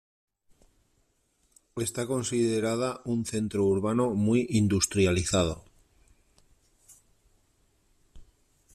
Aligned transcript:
Está 1.85 2.03
considerada 2.13 2.89
un 3.13 3.19
centro 3.31 3.61
urbano 3.75 4.05
muy 4.25 4.47
industrializado. 4.49 5.55